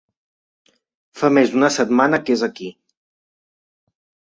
Fa 1.19 1.29
més 1.35 1.51
d'una 1.51 1.69
setmana 1.77 2.21
que 2.25 2.35
és 2.39 2.47
aquí. 2.49 2.73